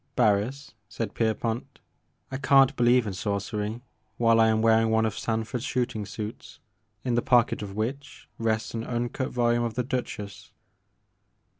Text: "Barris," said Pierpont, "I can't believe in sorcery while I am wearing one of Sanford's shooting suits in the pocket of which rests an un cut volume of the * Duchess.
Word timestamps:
"Barris," 0.15 0.73
said 0.89 1.13
Pierpont, 1.13 1.77
"I 2.31 2.37
can't 2.37 2.75
believe 2.75 3.05
in 3.05 3.13
sorcery 3.13 3.81
while 4.17 4.39
I 4.39 4.47
am 4.47 4.63
wearing 4.63 4.89
one 4.89 5.05
of 5.05 5.15
Sanford's 5.15 5.63
shooting 5.63 6.07
suits 6.07 6.59
in 7.03 7.13
the 7.13 7.21
pocket 7.21 7.61
of 7.61 7.75
which 7.75 8.27
rests 8.39 8.73
an 8.73 8.83
un 8.83 9.09
cut 9.09 9.29
volume 9.29 9.61
of 9.63 9.75
the 9.75 9.83
* 9.83 9.83
Duchess. 9.97 10.51